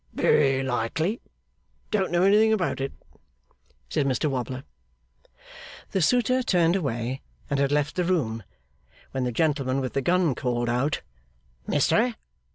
'Very 0.13 0.63
likely. 0.63 1.21
Don't 1.91 2.09
know 2.11 2.23
anything 2.23 2.51
about 2.51 2.81
it,' 2.81 2.91
said 3.87 4.07
Mr 4.07 4.27
Wobbler. 4.31 4.63
The 5.91 6.01
suitor 6.01 6.41
turned 6.41 6.75
away 6.75 7.21
and 7.51 7.59
had 7.59 7.71
left 7.71 7.95
the 7.97 8.03
room, 8.03 8.41
when 9.11 9.25
the 9.25 9.31
gentleman 9.31 9.79
with 9.79 9.93
the 9.93 10.01
gun 10.01 10.33
called 10.33 10.69
out 10.69 11.01
'Mister! 11.67 12.15